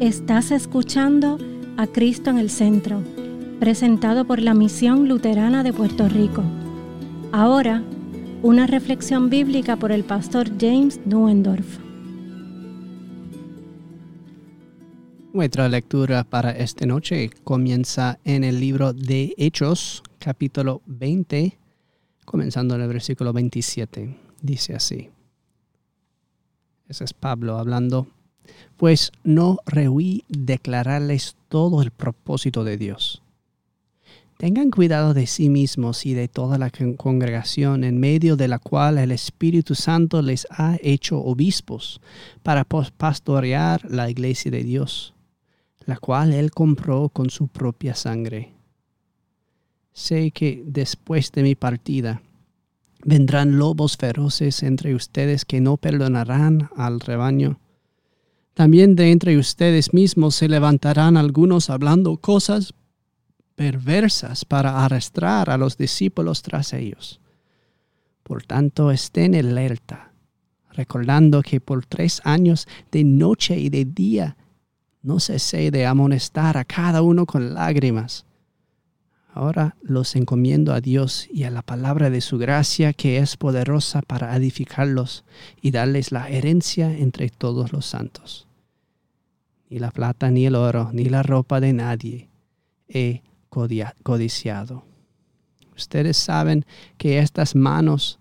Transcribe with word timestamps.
Estás 0.00 0.50
escuchando 0.50 1.36
a 1.76 1.86
Cristo 1.86 2.30
en 2.30 2.38
el 2.38 2.48
Centro, 2.48 3.02
presentado 3.58 4.24
por 4.24 4.40
la 4.40 4.54
Misión 4.54 5.10
Luterana 5.10 5.62
de 5.62 5.74
Puerto 5.74 6.08
Rico. 6.08 6.42
Ahora, 7.32 7.84
una 8.40 8.66
reflexión 8.66 9.28
bíblica 9.28 9.76
por 9.76 9.92
el 9.92 10.04
pastor 10.04 10.48
James 10.58 10.98
Nuendorf. 11.04 11.66
Nuestra 15.34 15.68
lectura 15.68 16.24
para 16.24 16.52
esta 16.52 16.86
noche 16.86 17.28
comienza 17.44 18.18
en 18.24 18.42
el 18.42 18.58
libro 18.58 18.94
de 18.94 19.34
Hechos, 19.36 20.02
capítulo 20.18 20.80
20, 20.86 21.58
comenzando 22.24 22.74
en 22.74 22.80
el 22.80 22.88
versículo 22.88 23.34
27. 23.34 24.16
Dice 24.40 24.74
así. 24.74 25.10
Ese 26.88 27.04
es 27.04 27.12
Pablo 27.12 27.58
hablando 27.58 28.08
pues 28.76 29.12
no 29.24 29.58
rehuí 29.66 30.24
declararles 30.28 31.36
todo 31.48 31.82
el 31.82 31.90
propósito 31.90 32.64
de 32.64 32.78
Dios. 32.78 33.22
Tengan 34.40 34.70
cuidado 34.70 35.12
de 35.12 35.26
sí 35.26 35.50
mismos 35.50 36.06
y 36.06 36.14
de 36.14 36.26
toda 36.26 36.56
la 36.56 36.70
congregación 36.96 37.84
en 37.84 38.00
medio 38.00 38.36
de 38.36 38.48
la 38.48 38.58
cual 38.58 38.96
el 38.96 39.12
Espíritu 39.12 39.74
Santo 39.74 40.22
les 40.22 40.46
ha 40.50 40.78
hecho 40.80 41.18
obispos 41.18 42.00
para 42.42 42.64
pastorear 42.64 43.84
la 43.90 44.08
iglesia 44.08 44.50
de 44.50 44.64
Dios, 44.64 45.12
la 45.84 45.98
cual 45.98 46.32
Él 46.32 46.52
compró 46.52 47.10
con 47.10 47.28
su 47.28 47.48
propia 47.48 47.94
sangre. 47.94 48.54
Sé 49.92 50.30
que 50.30 50.62
después 50.64 51.32
de 51.32 51.42
mi 51.42 51.54
partida 51.54 52.22
vendrán 53.04 53.58
lobos 53.58 53.98
feroces 53.98 54.62
entre 54.62 54.94
ustedes 54.94 55.44
que 55.44 55.60
no 55.60 55.76
perdonarán 55.76 56.70
al 56.78 57.00
rebaño 57.00 57.60
también 58.60 58.94
de 58.94 59.10
entre 59.10 59.38
ustedes 59.38 59.94
mismos 59.94 60.34
se 60.34 60.46
levantarán 60.46 61.16
algunos 61.16 61.70
hablando 61.70 62.18
cosas 62.18 62.74
perversas 63.54 64.44
para 64.44 64.84
arrastrar 64.84 65.48
a 65.48 65.56
los 65.56 65.78
discípulos 65.78 66.42
tras 66.42 66.74
ellos. 66.74 67.22
Por 68.22 68.42
tanto, 68.42 68.90
estén 68.90 69.34
alerta, 69.34 70.12
recordando 70.74 71.40
que 71.40 71.62
por 71.62 71.86
tres 71.86 72.20
años 72.24 72.68
de 72.92 73.02
noche 73.02 73.58
y 73.58 73.70
de 73.70 73.86
día 73.86 74.36
no 75.00 75.20
cesé 75.20 75.70
de 75.70 75.86
amonestar 75.86 76.58
a 76.58 76.66
cada 76.66 77.00
uno 77.00 77.24
con 77.24 77.54
lágrimas. 77.54 78.26
Ahora 79.32 79.74
los 79.80 80.14
encomiendo 80.16 80.74
a 80.74 80.82
Dios 80.82 81.28
y 81.32 81.44
a 81.44 81.50
la 81.50 81.62
palabra 81.62 82.10
de 82.10 82.20
su 82.20 82.36
gracia 82.36 82.92
que 82.92 83.16
es 83.20 83.38
poderosa 83.38 84.02
para 84.02 84.36
edificarlos 84.36 85.24
y 85.62 85.70
darles 85.70 86.12
la 86.12 86.28
herencia 86.28 86.92
entre 86.92 87.30
todos 87.30 87.72
los 87.72 87.86
santos 87.86 88.49
ni 89.70 89.78
la 89.78 89.90
plata, 89.90 90.30
ni 90.30 90.44
el 90.44 90.56
oro, 90.56 90.90
ni 90.92 91.04
la 91.04 91.22
ropa 91.22 91.60
de 91.60 91.72
nadie 91.72 92.28
he 92.88 93.22
codiciado. 94.02 94.84
Ustedes 95.76 96.16
saben 96.16 96.66
que 96.98 97.20
estas 97.20 97.54
manos 97.54 98.18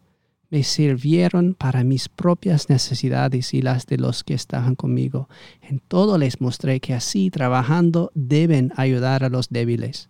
me 0.50 0.64
sirvieron 0.64 1.53
para 1.53 1.83
mis 1.83 2.08
propias 2.08 2.70
necesidades 2.70 3.53
y 3.53 3.61
las 3.61 3.86
de 3.86 3.97
los 3.97 4.23
que 4.23 4.33
estaban 4.33 4.75
conmigo. 4.75 5.27
En 5.61 5.80
todo 5.80 6.17
les 6.17 6.42
mostré 6.42 6.80
que 6.80 6.94
así 6.94 7.30
trabajando 7.30 8.11
deben 8.16 8.72
ayudar 8.75 9.23
a 9.23 9.30
los 9.30 9.50
débiles 9.50 10.09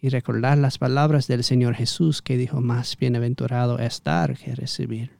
y 0.00 0.08
recordar 0.08 0.58
las 0.58 0.78
palabras 0.78 1.26
del 1.26 1.42
Señor 1.42 1.74
Jesús 1.74 2.22
que 2.22 2.36
dijo 2.36 2.60
más 2.60 2.96
bienaventurado 2.96 3.78
es 3.78 4.02
dar 4.02 4.36
que 4.36 4.54
recibir. 4.54 5.18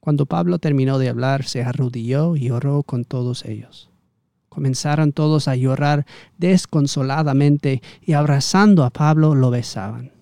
Cuando 0.00 0.26
Pablo 0.26 0.58
terminó 0.58 0.98
de 0.98 1.08
hablar, 1.08 1.44
se 1.44 1.62
arrodilló 1.62 2.36
y 2.36 2.50
oró 2.50 2.82
con 2.82 3.04
todos 3.04 3.44
ellos. 3.44 3.91
Comenzaron 4.52 5.12
todos 5.12 5.48
a 5.48 5.56
llorar 5.56 6.04
desconsoladamente 6.36 7.80
y 8.02 8.12
abrazando 8.12 8.84
a 8.84 8.90
Pablo 8.90 9.34
lo 9.34 9.50
besaban. 9.50 10.12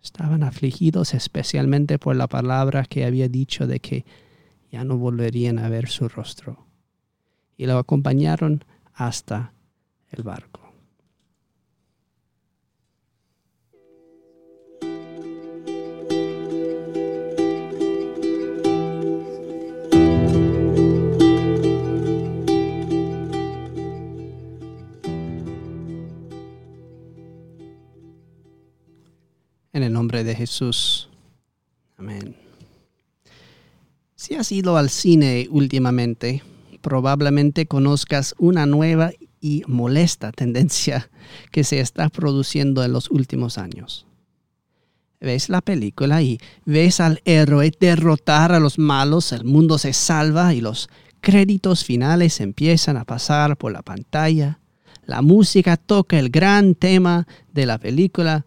Estaban 0.00 0.44
afligidos 0.44 1.12
especialmente 1.12 1.98
por 1.98 2.14
la 2.14 2.28
palabra 2.28 2.84
que 2.84 3.04
había 3.04 3.28
dicho 3.28 3.66
de 3.66 3.80
que 3.80 4.04
ya 4.70 4.84
no 4.84 4.96
volverían 4.96 5.58
a 5.58 5.68
ver 5.68 5.88
su 5.88 6.08
rostro. 6.08 6.68
Y 7.56 7.66
lo 7.66 7.78
acompañaron 7.78 8.64
hasta 8.94 9.52
el 10.12 10.22
barco. 10.22 10.57
De 30.24 30.34
Jesús. 30.34 31.08
Amén. 31.96 32.36
Si 34.14 34.34
has 34.34 34.50
ido 34.50 34.76
al 34.76 34.90
cine 34.90 35.46
últimamente, 35.50 36.42
probablemente 36.80 37.66
conozcas 37.66 38.34
una 38.38 38.66
nueva 38.66 39.12
y 39.40 39.62
molesta 39.66 40.32
tendencia 40.32 41.10
que 41.52 41.64
se 41.64 41.80
está 41.80 42.08
produciendo 42.08 42.84
en 42.84 42.92
los 42.92 43.10
últimos 43.10 43.58
años. 43.58 44.06
Ves 45.20 45.48
la 45.48 45.60
película 45.60 46.22
y 46.22 46.40
ves 46.64 47.00
al 47.00 47.20
héroe 47.24 47.72
derrotar 47.78 48.52
a 48.52 48.60
los 48.60 48.78
malos, 48.78 49.32
el 49.32 49.44
mundo 49.44 49.78
se 49.78 49.92
salva 49.92 50.54
y 50.54 50.60
los 50.60 50.88
créditos 51.20 51.84
finales 51.84 52.40
empiezan 52.40 52.96
a 52.96 53.04
pasar 53.04 53.56
por 53.56 53.72
la 53.72 53.82
pantalla. 53.82 54.60
La 55.04 55.22
música 55.22 55.76
toca 55.76 56.18
el 56.18 56.30
gran 56.30 56.74
tema 56.74 57.26
de 57.52 57.66
la 57.66 57.78
película 57.78 58.46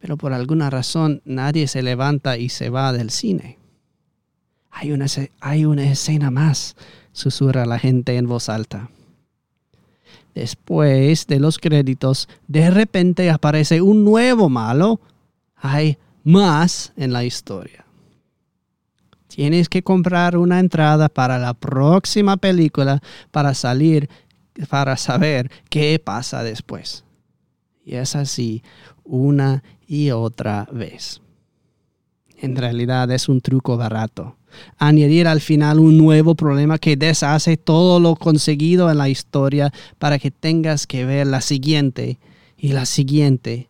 pero 0.00 0.16
por 0.16 0.32
alguna 0.32 0.70
razón 0.70 1.22
nadie 1.24 1.68
se 1.68 1.82
levanta 1.82 2.36
y 2.36 2.48
se 2.48 2.70
va 2.70 2.92
del 2.92 3.10
cine. 3.10 3.58
Hay 4.70 4.92
una, 4.92 5.06
hay 5.40 5.64
una 5.66 5.84
escena 5.84 6.30
más, 6.30 6.74
susurra 7.12 7.66
la 7.66 7.78
gente 7.78 8.16
en 8.16 8.26
voz 8.26 8.48
alta. 8.48 8.90
Después 10.34 11.26
de 11.26 11.38
los 11.38 11.58
créditos, 11.58 12.28
de 12.48 12.70
repente 12.70 13.30
aparece 13.30 13.82
un 13.82 14.04
nuevo 14.04 14.48
malo. 14.48 15.00
Hay 15.56 15.98
más 16.24 16.92
en 16.96 17.12
la 17.12 17.24
historia. 17.24 17.84
Tienes 19.28 19.68
que 19.68 19.82
comprar 19.82 20.36
una 20.36 20.60
entrada 20.60 21.08
para 21.08 21.38
la 21.38 21.52
próxima 21.52 22.36
película 22.36 23.02
para 23.30 23.54
salir, 23.54 24.08
para 24.68 24.96
saber 24.96 25.50
qué 25.68 26.00
pasa 26.02 26.42
después. 26.42 27.04
Y 27.84 27.96
es 27.96 28.16
así 28.16 28.62
una 29.04 29.62
y 29.90 30.12
otra 30.12 30.68
vez. 30.70 31.20
En 32.36 32.54
realidad 32.54 33.10
es 33.10 33.28
un 33.28 33.40
truco 33.40 33.76
barato. 33.76 34.36
Añadir 34.78 35.26
al 35.26 35.40
final 35.40 35.80
un 35.80 35.98
nuevo 35.98 36.36
problema 36.36 36.78
que 36.78 36.94
deshace 36.94 37.56
todo 37.56 37.98
lo 37.98 38.14
conseguido 38.14 38.88
en 38.88 38.98
la 38.98 39.08
historia 39.08 39.72
para 39.98 40.20
que 40.20 40.30
tengas 40.30 40.86
que 40.86 41.04
ver 41.04 41.26
la 41.26 41.40
siguiente 41.40 42.20
y 42.56 42.68
la 42.68 42.86
siguiente. 42.86 43.68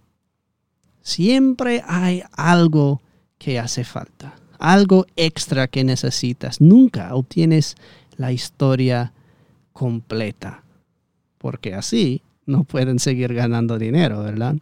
Siempre 1.01 1.83
hay 1.89 2.23
algo 2.33 3.01
que 3.39 3.59
hace 3.59 3.83
falta, 3.83 4.35
algo 4.59 5.07
extra 5.17 5.69
que 5.69 5.85
necesitas. 5.85 6.61
Nunca 6.61 7.15
obtienes 7.15 7.77
la 8.19 8.31
historia 8.31 9.15
completa, 9.73 10.65
porque 11.39 11.73
así 11.73 12.21
no 12.45 12.65
pueden 12.65 12.99
seguir 12.99 13.33
ganando 13.33 13.79
dinero, 13.79 14.23
¿verdad? 14.23 14.57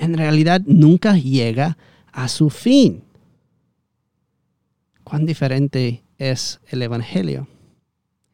En 0.00 0.16
realidad 0.16 0.62
nunca 0.66 1.16
llega 1.16 1.76
a 2.10 2.28
su 2.28 2.50
fin. 2.50 3.04
Cuán 5.04 5.26
diferente 5.26 6.02
es 6.18 6.60
el 6.68 6.82
Evangelio. 6.82 7.46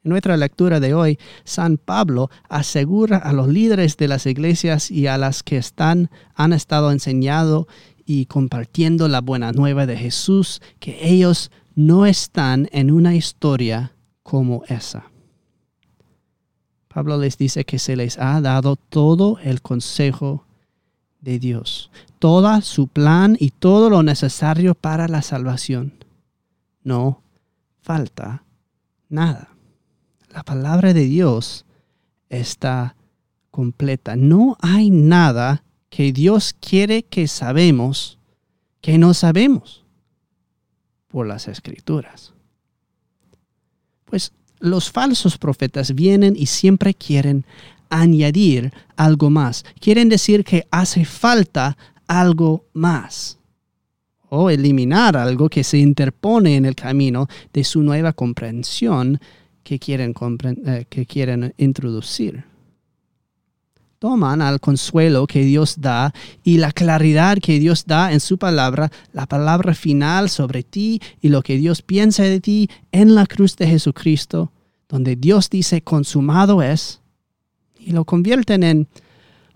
En 0.05 0.11
nuestra 0.11 0.37
lectura 0.37 0.79
de 0.79 0.95
hoy, 0.95 1.19
San 1.45 1.77
Pablo 1.77 2.31
asegura 2.49 3.17
a 3.17 3.33
los 3.33 3.49
líderes 3.49 3.97
de 3.97 4.07
las 4.07 4.27
iglesias 4.27 4.91
y 4.91 5.09
a 5.09 5.19
las 5.19 5.43
que 5.43 5.57
están, 5.57 6.11
han 6.35 6.53
estado 6.53 6.93
enseñando 6.93 7.67
y 8.05 8.27
compartiendo 8.27 9.09
la 9.09 9.21
buena 9.21 9.51
nueva 9.51 9.87
de 9.87 9.97
Jesús 9.97 10.63
que 10.79 11.09
ellos 11.09 11.51
no 11.75 12.07
están 12.07 12.69
en 12.71 12.93
una 12.93 13.17
historia 13.17 13.93
como 14.23 14.63
esa. 14.69 15.11
Pablo 16.87 17.19
les 17.19 17.37
dice 17.37 17.65
que 17.65 17.81
se 17.81 17.97
les 17.97 18.19
ha 18.19 18.41
dado 18.41 18.77
todo 18.77 19.39
el 19.43 19.61
consejo 19.61 20.46
de 21.27 21.41
Dios, 21.41 21.91
toda 22.21 22.61
su 22.61 22.87
plan 22.87 23.37
y 23.41 23.51
todo 23.51 23.91
lo 23.91 24.05
necesario 24.05 24.77
para 24.77 25.09
la 25.09 25.23
salvación. 25.23 25.93
No 26.85 27.21
falta 27.83 28.45
nada. 29.09 29.49
La 30.33 30.45
palabra 30.45 30.95
de 30.95 31.05
Dios 31.05 31.67
está 32.31 32.95
completa. 33.51 34.15
No 34.15 34.57
hay 34.61 34.91
nada 34.91 35.65
que 35.91 36.13
Dios 36.13 36.55
quiere 36.61 37.03
que 37.03 37.27
sabemos 37.27 38.19
que 38.81 38.97
no 38.97 39.13
sabemos 39.13 39.85
por 41.09 41.27
las 41.27 41.49
escrituras. 41.49 42.35
Pues 44.05 44.31
los 44.61 44.93
falsos 44.93 45.39
profetas 45.39 45.93
vienen 45.93 46.37
y 46.37 46.47
siempre 46.47 46.95
quieren 46.95 47.45
añadir 47.91 48.73
algo 48.97 49.31
más. 49.31 49.65
Quieren 49.81 50.09
decir 50.09 50.45
que 50.45 50.67
hace 50.71 51.05
falta 51.05 51.77
algo 52.07 52.65
más 52.73 53.39
o 54.29 54.51
eliminar 54.51 55.17
algo 55.17 55.49
que 55.49 55.65
se 55.65 55.79
interpone 55.79 56.57
en 56.57 56.67
el 56.67 56.75
camino 56.75 57.29
de 57.53 57.65
su 57.65 57.83
nueva 57.83 58.13
comprensión 58.13 59.21
que 59.63 59.79
quieren, 59.79 60.15
eh, 60.67 60.85
que 60.89 61.07
quieren 61.07 61.55
introducir. 61.59 62.45
Toman 63.99 64.43
al 64.43 64.61
consuelo 64.61 65.27
que 65.27 65.43
Dios 65.45 65.81
da 65.81 66.13
y 66.45 66.59
la 66.59 66.71
claridad 66.71 67.39
que 67.39 67.59
Dios 67.59 67.87
da 67.87 68.13
en 68.13 68.21
su 68.21 68.37
palabra, 68.37 68.91
la 69.13 69.27
palabra 69.27 69.75
final 69.75 70.29
sobre 70.29 70.63
ti 70.63 71.01
y 71.21 71.31
lo 71.31 71.43
que 71.43 71.57
Dios 71.57 71.83
piensa 71.83 72.23
de 72.23 72.41
ti 72.41 72.69
en 72.93 73.15
la 73.15 73.27
cruz 73.27 73.57
de 73.57 73.67
Jesucristo, 73.67 74.53
donde 74.89 75.17
Dios 75.17 75.49
dice 75.49 75.81
consumado 75.81 76.63
es, 76.63 77.01
y 77.87 77.93
lo 77.93 78.05
convierten 78.05 78.65
en, 78.65 78.89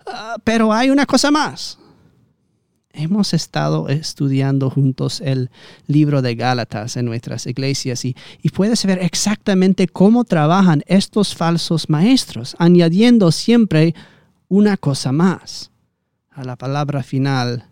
ah, 0.07 0.37
pero 0.43 0.71
hay 0.71 0.89
una 0.89 1.05
cosa 1.05 1.29
más. 1.31 1.77
Hemos 2.93 3.33
estado 3.33 3.89
estudiando 3.89 4.69
juntos 4.69 5.21
el 5.21 5.49
libro 5.87 6.21
de 6.21 6.35
Gálatas 6.35 6.97
en 6.97 7.05
nuestras 7.05 7.45
iglesias 7.45 8.03
y, 8.05 8.15
y 8.41 8.49
puedes 8.49 8.85
ver 8.85 8.99
exactamente 8.99 9.87
cómo 9.87 10.23
trabajan 10.23 10.81
estos 10.87 11.35
falsos 11.35 11.89
maestros, 11.89 12.55
añadiendo 12.57 13.31
siempre 13.31 13.95
una 14.47 14.77
cosa 14.77 15.11
más 15.11 15.71
a 16.29 16.43
la 16.43 16.55
palabra 16.55 17.03
final 17.03 17.65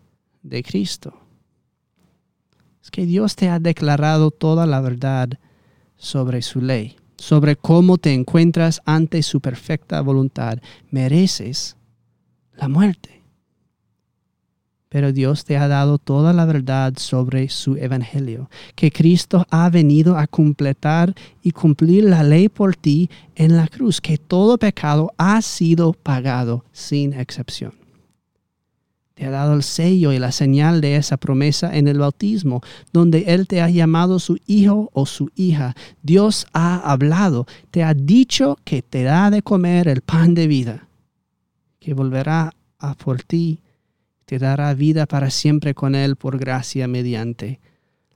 de 0.43 0.61
Cristo. 0.61 1.21
Es 2.83 2.91
que 2.91 3.05
Dios 3.05 3.35
te 3.35 3.49
ha 3.49 3.59
declarado 3.59 4.31
toda 4.31 4.65
la 4.65 4.81
verdad 4.81 5.29
sobre 5.97 6.41
su 6.41 6.61
ley 6.61 6.98
sobre 7.19 7.55
cómo 7.55 7.97
te 7.97 8.13
encuentras 8.13 8.81
ante 8.85 9.21
su 9.23 9.41
perfecta 9.41 10.01
voluntad, 10.01 10.59
mereces 10.89 11.75
la 12.55 12.67
muerte. 12.67 13.21
Pero 14.89 15.11
Dios 15.11 15.45
te 15.45 15.55
ha 15.57 15.67
dado 15.67 15.99
toda 15.99 16.33
la 16.33 16.45
verdad 16.45 16.93
sobre 16.97 17.49
su 17.49 17.75
evangelio, 17.75 18.49
que 18.73 18.91
Cristo 18.91 19.45
ha 19.51 19.69
venido 19.69 20.17
a 20.17 20.25
completar 20.25 21.13
y 21.43 21.51
cumplir 21.51 22.05
la 22.05 22.23
ley 22.23 22.49
por 22.49 22.75
ti 22.75 23.09
en 23.35 23.55
la 23.55 23.67
cruz, 23.67 24.01
que 24.01 24.17
todo 24.17 24.57
pecado 24.57 25.11
ha 25.17 25.41
sido 25.43 25.93
pagado 25.93 26.65
sin 26.71 27.13
excepción 27.13 27.78
te 29.19 29.25
ha 29.25 29.31
dado 29.31 29.53
el 29.53 29.63
sello 29.63 30.13
y 30.13 30.17
la 30.17 30.31
señal 30.31 30.79
de 30.79 30.95
esa 30.95 31.17
promesa 31.17 31.75
en 31.75 31.89
el 31.89 31.99
bautismo, 31.99 32.61
donde 32.93 33.25
Él 33.27 33.49
te 33.49 33.61
ha 33.61 33.69
llamado 33.69 34.17
su 34.17 34.37
hijo 34.47 34.89
o 34.93 35.05
su 35.05 35.29
hija. 35.35 35.75
Dios 36.01 36.47
ha 36.53 36.77
hablado, 36.89 37.45
te 37.69 37.83
ha 37.83 37.93
dicho 37.93 38.57
que 38.63 38.81
te 38.81 39.03
da 39.03 39.29
de 39.29 39.41
comer 39.41 39.89
el 39.89 39.99
pan 40.03 40.35
de 40.35 40.47
vida, 40.47 40.87
que 41.81 41.93
volverá 41.93 42.53
a 42.77 42.95
por 42.95 43.21
ti, 43.21 43.59
te 44.23 44.39
dará 44.39 44.73
vida 44.73 45.05
para 45.05 45.29
siempre 45.31 45.73
con 45.73 45.95
Él 45.95 46.15
por 46.15 46.39
gracia 46.39 46.87
mediante 46.87 47.59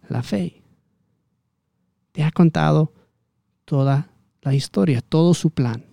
la 0.07 0.23
fe. 0.23 0.63
Te 2.13 2.23
ha 2.23 2.31
contado 2.31 2.93
toda 3.65 4.07
la 4.41 4.55
historia, 4.55 5.01
todo 5.01 5.33
su 5.33 5.49
plan. 5.49 5.83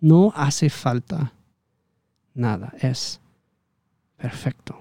No 0.00 0.32
hace 0.34 0.70
falta 0.70 1.34
nada. 2.34 2.74
Es 2.80 3.20
Perfecto. 4.16 4.80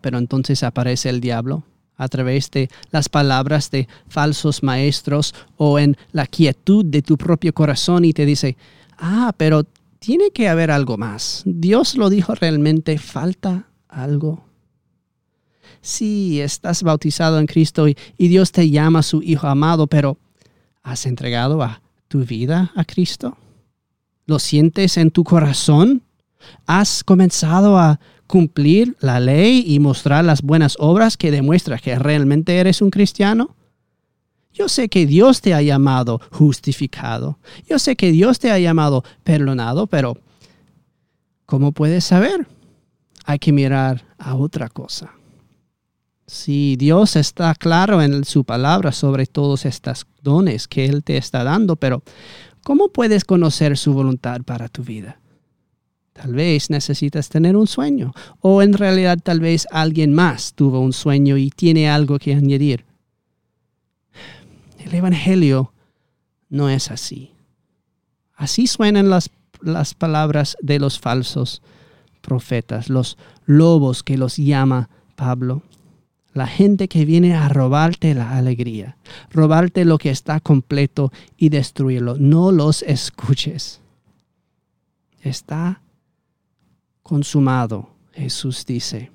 Pero 0.00 0.18
entonces 0.18 0.62
aparece 0.62 1.08
el 1.08 1.20
diablo 1.20 1.64
a 1.96 2.08
través 2.08 2.50
de 2.50 2.68
las 2.90 3.08
palabras 3.08 3.70
de 3.70 3.88
falsos 4.08 4.62
maestros 4.62 5.34
o 5.56 5.78
en 5.78 5.96
la 6.12 6.26
quietud 6.26 6.84
de 6.84 7.02
tu 7.02 7.16
propio 7.16 7.52
corazón 7.52 8.04
y 8.04 8.12
te 8.12 8.26
dice, 8.26 8.56
ah, 8.98 9.32
pero 9.36 9.64
tiene 9.98 10.30
que 10.32 10.48
haber 10.48 10.70
algo 10.70 10.96
más. 10.96 11.42
Dios 11.44 11.96
lo 11.96 12.10
dijo 12.10 12.34
realmente, 12.34 12.98
falta 12.98 13.68
algo. 13.88 14.44
Sí, 15.80 16.40
estás 16.40 16.82
bautizado 16.82 17.38
en 17.38 17.46
Cristo 17.46 17.88
y, 17.88 17.96
Dios 18.16 18.52
te 18.52 18.68
llama 18.70 19.02
su 19.02 19.22
Hijo 19.22 19.46
amado, 19.46 19.86
pero 19.86 20.18
¿has 20.82 21.06
entregado 21.06 21.62
a 21.62 21.82
tu 22.08 22.24
vida 22.24 22.72
a 22.74 22.84
Cristo? 22.84 23.36
¿Lo 24.26 24.38
sientes 24.38 24.96
en 24.96 25.10
tu 25.10 25.24
corazón? 25.24 26.02
¿Has 26.66 27.04
comenzado 27.04 27.78
a 27.78 28.00
cumplir 28.26 28.96
la 29.00 29.20
ley 29.20 29.64
y 29.66 29.78
mostrar 29.78 30.24
las 30.24 30.42
buenas 30.42 30.76
obras 30.78 31.16
que 31.16 31.30
demuestran 31.30 31.78
que 31.80 31.98
realmente 31.98 32.56
eres 32.56 32.80
un 32.80 32.90
cristiano? 32.90 33.54
Yo 34.52 34.68
sé 34.68 34.88
que 34.88 35.06
Dios 35.06 35.40
te 35.40 35.54
ha 35.54 35.62
llamado 35.62 36.20
justificado. 36.30 37.38
Yo 37.68 37.78
sé 37.78 37.96
que 37.96 38.12
Dios 38.12 38.38
te 38.38 38.50
ha 38.50 38.58
llamado 38.58 39.02
perdonado, 39.24 39.86
pero 39.86 40.18
¿cómo 41.46 41.72
puedes 41.72 42.04
saber? 42.04 42.46
Hay 43.24 43.38
que 43.38 43.52
mirar 43.52 44.04
a 44.18 44.34
otra 44.34 44.68
cosa. 44.68 45.12
Si 46.26 46.76
Dios 46.76 47.16
está 47.16 47.54
claro 47.54 48.00
en 48.02 48.24
su 48.24 48.44
palabra 48.44 48.92
sobre 48.92 49.26
todos 49.26 49.64
estos 49.64 50.06
dones 50.22 50.68
que 50.68 50.84
Él 50.84 51.02
te 51.02 51.16
está 51.16 51.44
dando, 51.44 51.76
pero 51.76 52.02
¿cómo 52.62 52.88
puedes 52.88 53.24
conocer 53.24 53.76
su 53.76 53.92
voluntad 53.92 54.42
para 54.42 54.68
tu 54.68 54.82
vida? 54.82 55.18
Tal 56.12 56.34
vez 56.34 56.68
necesitas 56.68 57.28
tener 57.28 57.56
un 57.56 57.66
sueño 57.66 58.12
o 58.40 58.62
en 58.62 58.74
realidad 58.74 59.18
tal 59.22 59.40
vez 59.40 59.66
alguien 59.70 60.12
más 60.12 60.52
tuvo 60.54 60.80
un 60.80 60.92
sueño 60.92 61.36
y 61.36 61.50
tiene 61.50 61.88
algo 61.88 62.18
que 62.18 62.34
añadir. 62.34 62.84
El 64.78 64.94
Evangelio 64.94 65.72
no 66.50 66.68
es 66.68 66.90
así. 66.90 67.32
Así 68.34 68.66
suenan 68.66 69.08
las, 69.08 69.30
las 69.62 69.94
palabras 69.94 70.56
de 70.60 70.78
los 70.78 70.98
falsos 70.98 71.62
profetas, 72.20 72.90
los 72.90 73.16
lobos 73.46 74.02
que 74.02 74.18
los 74.18 74.36
llama 74.36 74.90
Pablo. 75.16 75.62
La 76.34 76.46
gente 76.46 76.88
que 76.88 77.04
viene 77.04 77.34
a 77.34 77.48
robarte 77.48 78.14
la 78.14 78.36
alegría, 78.36 78.96
robarte 79.30 79.84
lo 79.84 79.98
que 79.98 80.10
está 80.10 80.40
completo 80.40 81.12
y 81.36 81.50
destruirlo. 81.50 82.16
No 82.18 82.52
los 82.52 82.82
escuches. 82.82 83.80
Está 85.20 85.82
consumado, 87.02 87.90
Jesús 88.12 88.64
dice. 88.66 89.10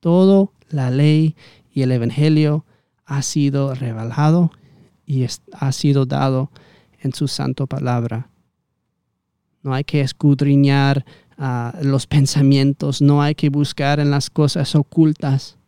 Todo 0.00 0.52
la 0.68 0.90
ley 0.90 1.36
y 1.70 1.82
el 1.82 1.92
Evangelio 1.92 2.64
ha 3.04 3.22
sido 3.22 3.74
revelado 3.74 4.50
y 5.06 5.26
ha 5.52 5.72
sido 5.72 6.06
dado 6.06 6.50
en 7.00 7.12
su 7.12 7.28
santo 7.28 7.66
palabra. 7.66 8.28
No 9.62 9.74
hay 9.74 9.84
que 9.84 10.00
escudriñar 10.00 11.04
ah, 11.38 11.78
los 11.82 12.06
pensamientos, 12.06 13.00
no 13.00 13.22
hay 13.22 13.34
que 13.34 13.48
buscar 13.48 14.00
en 14.00 14.10
las 14.10 14.30
cosas 14.30 14.74
ocultas. 14.74 15.58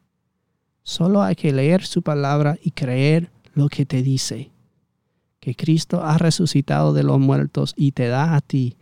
Solo 0.82 1.22
hay 1.22 1.36
que 1.36 1.52
leer 1.52 1.84
su 1.84 2.02
palabra 2.02 2.58
y 2.62 2.72
creer 2.72 3.30
lo 3.54 3.68
que 3.68 3.86
te 3.86 4.02
dice. 4.02 4.50
Que 5.40 5.54
Cristo 5.54 6.02
ha 6.02 6.18
resucitado 6.18 6.92
de 6.92 7.02
los 7.02 7.20
muertos 7.20 7.74
y 7.76 7.92
te 7.92 8.08
da 8.08 8.34
a 8.34 8.40
ti 8.40 8.76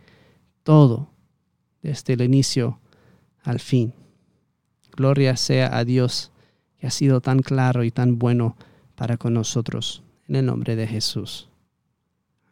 todo 0.63 1.12
desde 1.83 2.13
el 2.13 2.21
inicio 2.21 2.79
al 3.43 3.59
fin. 3.59 3.93
Gloria 4.95 5.37
sea 5.37 5.77
a 5.77 5.85
Dios 5.85 6.31
que 6.79 6.87
ha 6.87 6.91
sido 6.91 7.21
tan 7.21 7.39
claro 7.39 7.83
y 7.83 7.91
tan 7.91 8.17
bueno 8.17 8.55
para 8.95 9.17
con 9.17 9.33
nosotros. 9.33 10.01
En 10.27 10.37
el 10.37 10.45
nombre 10.45 10.75
de 10.75 10.87
Jesús. 10.87 11.49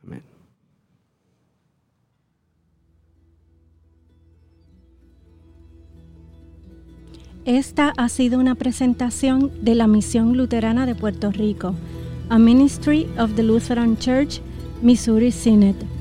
Amén. 0.04 0.22
Esta 7.46 7.94
ha 7.98 8.10
sido 8.10 8.40
una 8.40 8.56
presentación 8.56 9.52
de 9.64 9.76
la 9.76 9.88
Misión 9.88 10.38
Luterana 10.38 10.86
de 10.86 10.94
Puerto 10.94 11.32
Rico, 11.32 11.74
a 12.30 12.38
Ministry 12.38 13.08
of 13.18 13.34
the 13.36 13.44
Lutheran 13.44 13.98
Church, 13.98 14.42
Missouri 14.82 15.32
Synod. 15.32 16.01